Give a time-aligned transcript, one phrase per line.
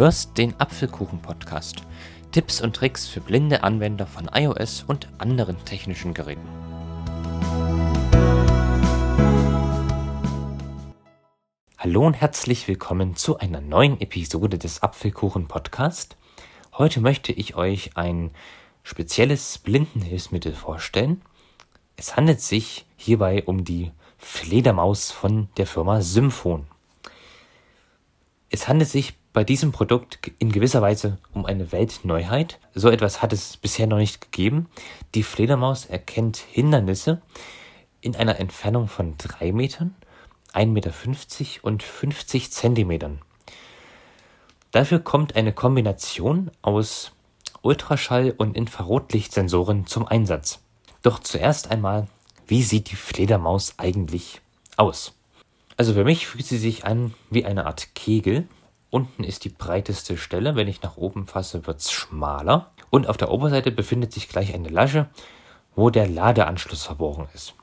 [0.00, 1.82] hörst den Apfelkuchen-Podcast.
[2.32, 6.48] Tipps und Tricks für blinde Anwender von iOS und anderen technischen Geräten.
[11.76, 16.16] Hallo und herzlich willkommen zu einer neuen Episode des Apfelkuchen-Podcast.
[16.78, 18.30] Heute möchte ich euch ein
[18.82, 21.20] spezielles Blindenhilfsmittel vorstellen.
[21.96, 26.66] Es handelt sich hierbei um die Fledermaus von der Firma Symphon.
[28.48, 32.58] Es handelt sich bei diesem Produkt in gewisser Weise um eine Weltneuheit.
[32.74, 34.68] So etwas hat es bisher noch nicht gegeben.
[35.14, 37.22] Die Fledermaus erkennt Hindernisse
[38.00, 39.94] in einer Entfernung von 3 Metern,
[40.52, 40.92] 1,50 Meter
[41.62, 43.20] und 50 Zentimetern.
[44.72, 47.12] Dafür kommt eine Kombination aus
[47.62, 50.60] Ultraschall- und Infrarotlichtsensoren zum Einsatz.
[51.02, 52.06] Doch zuerst einmal,
[52.46, 54.40] wie sieht die Fledermaus eigentlich
[54.76, 55.12] aus?
[55.76, 58.46] Also für mich fühlt sie sich an wie eine Art Kegel.
[58.90, 60.56] Unten ist die breiteste Stelle.
[60.56, 62.72] Wenn ich nach oben fasse, wird es schmaler.
[62.90, 65.08] Und auf der Oberseite befindet sich gleich eine Lasche,
[65.76, 67.54] wo der Ladeanschluss verborgen ist.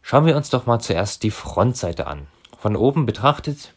[0.00, 2.26] Schauen wir uns doch mal zuerst die Frontseite an.
[2.58, 3.72] Von oben betrachtet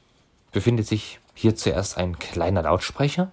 [0.52, 3.32] befindet sich hier zuerst ein kleiner Lautsprecher,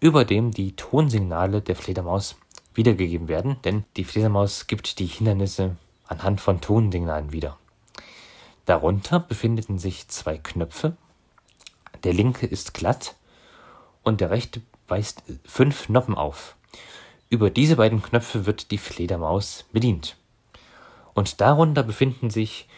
[0.00, 2.36] über dem die Tonsignale der Fledermaus
[2.74, 7.58] wiedergegeben werden, denn die Fledermaus gibt die Hindernisse anhand von Tonsignalen wieder.
[8.64, 10.96] Darunter befinden sich zwei Knöpfe.
[12.04, 13.14] Der linke ist glatt
[14.02, 16.56] und der rechte weist fünf Noppen auf.
[17.28, 20.16] Über diese beiden Knöpfe wird die Fledermaus bedient.
[21.14, 22.68] Und darunter befinden sich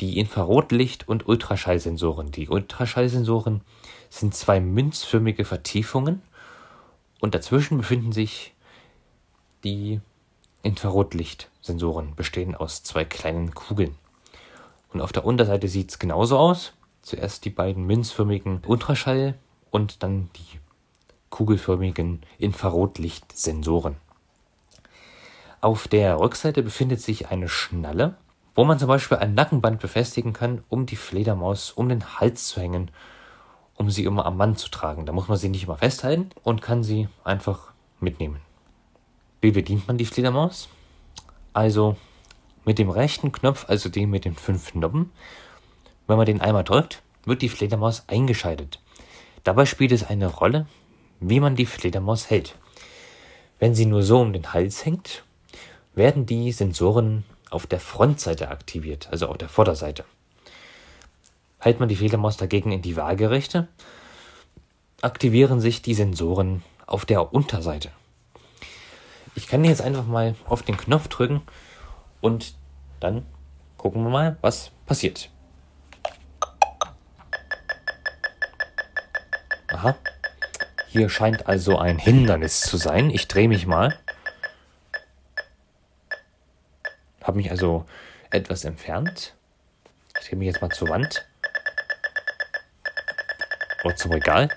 [0.00, 2.32] die Infrarotlicht- und Ultraschallsensoren.
[2.32, 3.60] Die Ultraschallsensoren
[4.08, 6.22] sind zwei münzförmige Vertiefungen
[7.20, 8.54] und dazwischen befinden sich
[9.62, 10.00] die
[10.62, 13.96] Infrarotlichtsensoren, bestehen aus zwei kleinen Kugeln.
[14.92, 16.72] Und auf der Unterseite sieht es genauso aus.
[17.10, 19.34] Zuerst die beiden münzförmigen Ultraschall
[19.72, 20.60] und dann die
[21.28, 23.96] kugelförmigen Infrarotlichtsensoren.
[25.60, 28.14] Auf der Rückseite befindet sich eine Schnalle,
[28.54, 32.60] wo man zum Beispiel ein Nackenband befestigen kann, um die Fledermaus um den Hals zu
[32.60, 32.92] hängen,
[33.74, 35.04] um sie immer am Mann zu tragen.
[35.04, 38.40] Da muss man sie nicht immer festhalten und kann sie einfach mitnehmen.
[39.40, 40.68] Wie bedient man die Fledermaus?
[41.54, 41.96] Also
[42.64, 45.10] mit dem rechten Knopf, also dem mit den fünf Noppen,
[46.06, 48.80] wenn man den einmal drückt, wird die Fledermaus eingeschaltet.
[49.44, 50.66] Dabei spielt es eine Rolle,
[51.20, 52.56] wie man die Fledermaus hält.
[53.58, 55.24] Wenn sie nur so um den Hals hängt,
[55.94, 60.04] werden die Sensoren auf der Frontseite aktiviert, also auf der Vorderseite.
[61.58, 63.68] Hält man die Fledermaus dagegen in die Waagerechte,
[65.02, 67.90] aktivieren sich die Sensoren auf der Unterseite.
[69.34, 71.42] Ich kann jetzt einfach mal auf den Knopf drücken
[72.20, 72.54] und
[72.98, 73.26] dann
[73.76, 75.30] gucken wir mal, was passiert.
[79.80, 79.96] Aha.
[80.88, 83.08] Hier scheint also ein Hindernis zu sein.
[83.08, 83.98] Ich drehe mich mal.
[87.22, 87.86] Habe mich also
[88.30, 89.34] etwas entfernt.
[90.20, 91.24] Ich drehe mich jetzt mal zur Wand.
[93.82, 94.50] Oder zum Regal.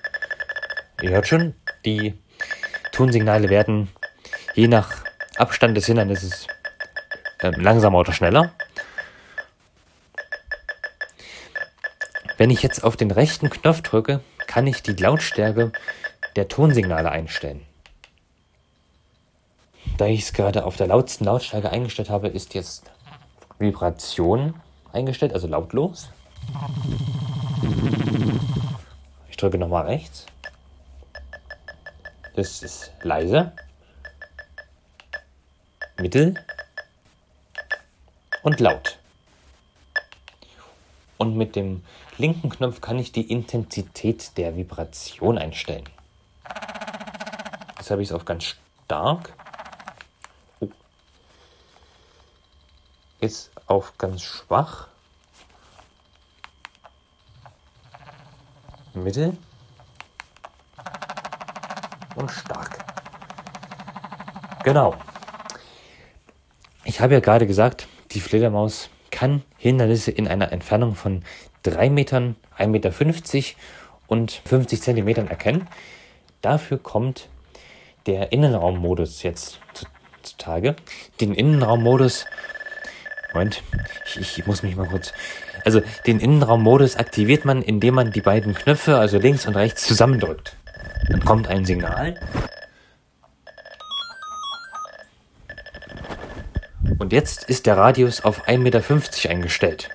[1.00, 1.54] Ihr hört schon,
[1.86, 2.18] die
[2.92, 3.90] Tonsignale werden
[4.52, 5.04] je nach
[5.36, 6.48] Abstand des Hindernisses
[7.38, 8.52] äh, langsamer oder schneller.
[12.36, 14.20] Wenn ich jetzt auf den rechten Knopf drücke,
[14.54, 15.72] kann ich die Lautstärke
[16.36, 17.66] der Tonsignale einstellen.
[19.98, 22.84] Da ich es gerade auf der lautsten Lautstärke eingestellt habe, ist jetzt
[23.58, 24.54] Vibration
[24.92, 26.08] eingestellt, also lautlos.
[29.28, 30.26] Ich drücke nochmal rechts.
[32.36, 33.50] Das ist leise.
[35.98, 36.34] Mittel
[38.44, 38.98] und laut.
[41.18, 41.82] Und mit dem
[42.18, 45.84] linken Knopf kann ich die Intensität der Vibration einstellen.
[47.78, 49.32] Jetzt habe ich es auf ganz stark.
[50.60, 50.68] Oh.
[53.20, 54.88] Jetzt auf ganz schwach.
[58.94, 59.36] Mittel
[62.14, 62.84] und stark.
[64.62, 64.94] Genau.
[66.84, 71.22] Ich habe ja gerade gesagt, die Fledermaus kann Hindernisse in einer Entfernung von
[71.62, 72.92] 3 Metern, 1,50 Meter
[74.08, 75.68] und 50 Zentimetern erkennen.
[76.42, 77.28] Dafür kommt
[78.06, 79.60] der Innenraummodus jetzt
[80.22, 80.74] zutage.
[81.20, 82.26] Den Innenraummodus,
[83.32, 83.62] Moment,
[84.04, 85.12] ich, ich muss mich mal kurz.
[85.64, 90.56] Also den Innenraummodus aktiviert man, indem man die beiden Knöpfe, also links und rechts, zusammendrückt.
[91.08, 92.18] Dann kommt ein Signal
[97.04, 98.82] Und jetzt ist der Radius auf 1,50 Meter
[99.28, 99.90] eingestellt.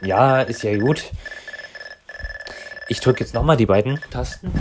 [0.00, 1.10] Ja, ist ja gut.
[2.86, 4.52] Ich drücke jetzt nochmal die beiden Tasten.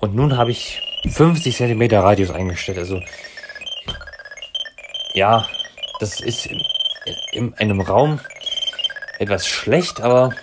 [0.00, 2.80] Und nun habe ich 50 cm Radius eingestellt.
[2.80, 3.00] Also
[5.14, 5.48] ja,
[6.00, 6.60] das ist in,
[7.32, 8.20] in einem Raum
[9.18, 10.34] etwas schlecht, aber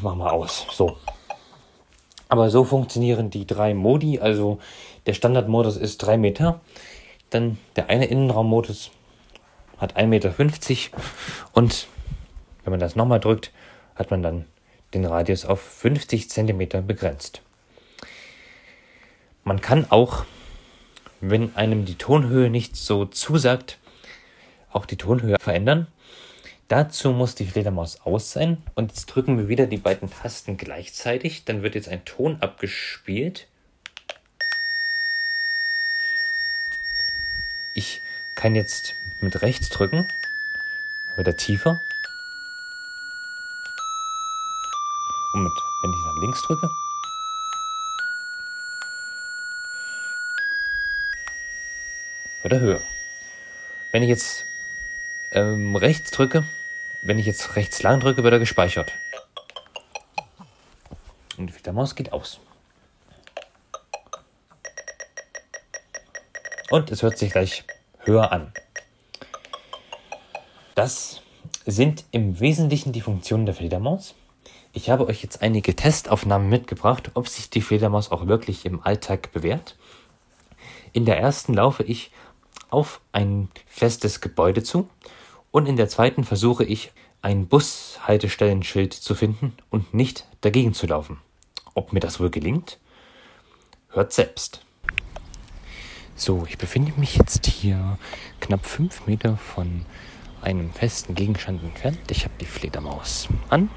[0.00, 0.66] ich mache mal aus.
[0.72, 0.96] So.
[2.30, 4.18] Aber so funktionieren die drei Modi.
[4.18, 4.58] Also
[5.04, 6.60] der Standardmodus ist 3 Meter.
[7.28, 8.92] Dann der eine Innenraummodus
[9.76, 10.34] hat 1,50 Meter.
[11.52, 11.86] Und
[12.64, 13.52] wenn man das nochmal drückt,
[13.94, 14.46] hat man dann
[14.94, 17.42] den Radius auf 50 Zentimeter begrenzt.
[19.44, 20.24] Man kann auch,
[21.20, 23.78] wenn einem die Tonhöhe nicht so zusagt,
[24.72, 25.88] auch die Tonhöhe verändern.
[26.70, 28.62] Dazu muss die Fledermaus aus sein.
[28.76, 31.44] Und jetzt drücken wir wieder die beiden Tasten gleichzeitig.
[31.44, 33.48] Dann wird jetzt ein Ton abgespielt.
[37.74, 38.02] Ich
[38.36, 40.06] kann jetzt mit rechts drücken.
[41.16, 41.80] Wird er tiefer.
[45.34, 45.52] Und mit,
[45.82, 46.70] wenn ich nach links drücke,
[52.42, 52.80] wird er höher.
[53.90, 54.44] Wenn ich jetzt
[55.32, 56.44] ähm, rechts drücke,
[57.02, 58.92] wenn ich jetzt rechts lang drücke, wird er gespeichert.
[61.36, 62.40] Und die Fledermaus geht aus.
[66.70, 67.64] Und es hört sich gleich
[68.00, 68.52] höher an.
[70.74, 71.22] Das
[71.66, 74.14] sind im Wesentlichen die Funktionen der Fledermaus.
[74.72, 79.32] Ich habe euch jetzt einige Testaufnahmen mitgebracht, ob sich die Fledermaus auch wirklich im Alltag
[79.32, 79.76] bewährt.
[80.92, 82.12] In der ersten laufe ich
[82.70, 84.88] auf ein festes Gebäude zu
[85.50, 86.92] und in der zweiten versuche ich,
[87.22, 91.18] ein Bushaltestellenschild zu finden und nicht dagegen zu laufen.
[91.74, 92.78] Ob mir das wohl gelingt?
[93.90, 94.64] Hört selbst.
[96.16, 97.98] So, ich befinde mich jetzt hier
[98.40, 99.84] knapp fünf Meter von
[100.42, 101.98] einem festen Gegenstand entfernt.
[102.10, 103.70] Ich habe die Fledermaus an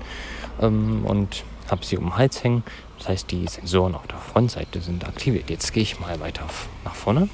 [0.61, 2.63] ähm, und habe sie um den Hals hängen.
[2.97, 5.49] Das heißt, die Sensoren auf der Frontseite sind aktiviert.
[5.49, 6.45] Jetzt gehe ich mal weiter
[6.83, 7.29] nach vorne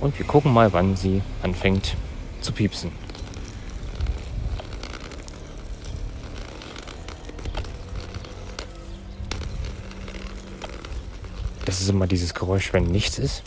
[0.00, 1.96] und wir gucken mal, wann sie anfängt
[2.40, 2.92] zu piepsen.
[11.70, 13.44] Das ist immer dieses Geräusch, wenn nichts ist.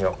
[0.00, 0.16] Ja.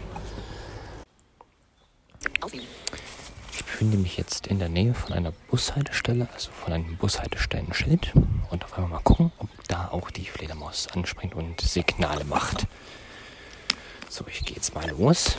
[3.52, 8.12] Ich befinde mich jetzt in der Nähe von einer Bushaltestelle, also von einem Bushaltestellenschild.
[8.50, 12.66] Und auf einmal mal gucken, ob da auch die Fledermaus anspringt und Signale macht.
[14.08, 15.36] So, ich gehe jetzt mal los.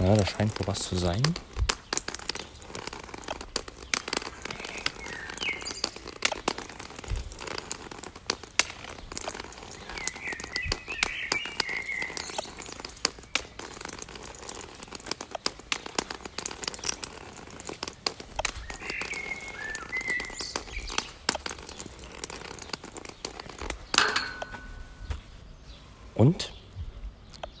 [0.00, 1.22] Ja, da scheint wohl was zu sein.
[26.14, 26.52] Und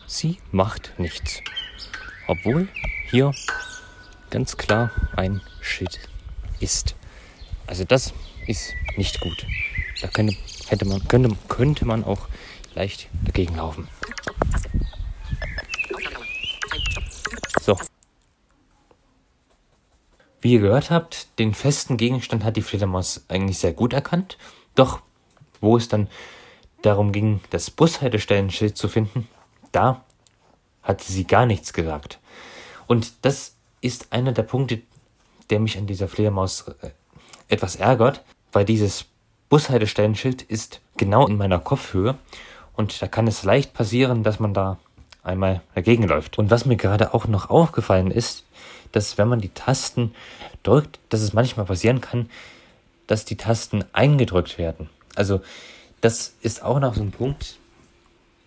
[0.06, 1.40] sie macht nichts.
[2.26, 2.68] Obwohl
[3.10, 3.32] hier
[4.30, 6.00] ganz klar ein Schild
[6.60, 6.94] ist.
[7.66, 8.12] Also das
[8.46, 9.46] ist nicht gut.
[10.00, 10.36] Da könnte,
[10.68, 12.28] hätte man, könnte, könnte man auch
[12.74, 13.88] leicht dagegen laufen.
[17.62, 17.76] So.
[20.40, 24.38] Wie ihr gehört habt, den festen Gegenstand hat die Fledermaus eigentlich sehr gut erkannt.
[24.74, 25.02] Doch
[25.60, 26.08] wo es dann
[26.82, 29.28] darum ging, das Bushaltestellenschild zu finden,
[29.72, 30.04] da
[30.82, 32.18] hatte sie gar nichts gesagt.
[32.86, 34.80] Und das ist einer der Punkte,
[35.50, 36.90] der mich an dieser Fledermaus äh,
[37.48, 38.22] etwas ärgert,
[38.52, 39.06] weil dieses
[39.48, 42.16] Bushaltestellenschild ist genau in meiner Kopfhöhe
[42.74, 44.78] und da kann es leicht passieren, dass man da
[45.22, 46.38] einmal dagegen läuft.
[46.38, 48.44] Und was mir gerade auch noch aufgefallen ist,
[48.92, 50.14] dass wenn man die Tasten
[50.62, 52.30] drückt, dass es manchmal passieren kann,
[53.06, 54.88] dass die Tasten eingedrückt werden.
[55.14, 55.40] Also
[56.00, 57.58] das ist auch noch so ein Punkt,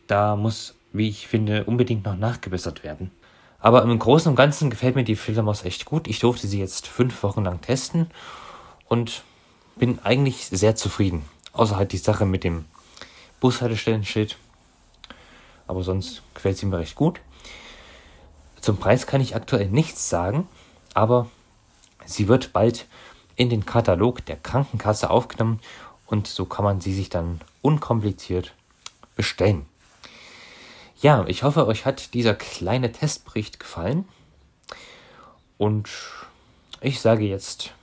[0.08, 3.12] da muss, wie ich finde, unbedingt noch nachgebessert werden.
[3.60, 6.08] Aber im Großen und Ganzen gefällt mir die Fledermaus echt gut.
[6.08, 8.08] Ich durfte sie jetzt fünf Wochen lang testen
[8.90, 9.24] und
[9.76, 11.24] bin eigentlich sehr zufrieden.
[11.54, 12.66] Außer halt die Sache mit dem
[13.40, 14.38] Bushaltestellenschild.
[15.66, 17.22] Aber sonst gefällt sie mir recht gut.
[18.60, 20.48] Zum Preis kann ich aktuell nichts sagen,
[20.94, 21.30] aber
[22.06, 22.86] sie wird bald
[23.36, 25.60] in den Katalog der Krankenkasse aufgenommen
[26.14, 28.54] und so kann man sie sich dann unkompliziert
[29.16, 29.66] bestellen.
[31.02, 34.06] Ja, ich hoffe, euch hat dieser kleine Testbericht gefallen
[35.58, 35.90] und
[36.82, 37.74] ich sage jetzt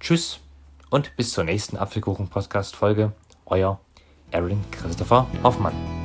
[0.00, 0.40] Tschüss
[0.88, 3.12] und bis zur nächsten Apfelkuchen-Podcast-Folge.
[3.44, 3.78] Euer
[4.32, 6.01] Aaron Christopher Hoffmann.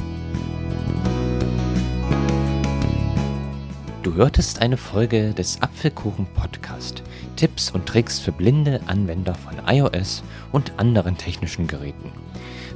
[4.07, 7.03] Du hörtest eine Folge des Apfelkuchen Podcast.
[7.35, 10.23] Tipps und Tricks für blinde Anwender von iOS
[10.53, 12.13] und anderen technischen Geräten.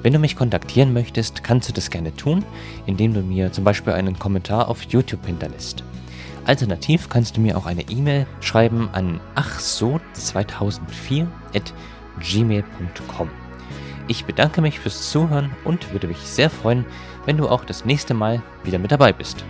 [0.02, 2.44] Wenn du mich kontaktieren möchtest, kannst du das gerne tun,
[2.86, 5.86] indem du mir zum Beispiel einen Kommentar auf YouTube hinterlässt.
[6.44, 11.74] Alternativ kannst du mir auch eine E-Mail schreiben an achso2004 at
[12.20, 13.30] gmail.com.
[14.10, 16.84] Ich bedanke mich fürs Zuhören und würde mich sehr freuen,
[17.26, 19.46] wenn du auch das nächste Mal wieder mit dabei bist.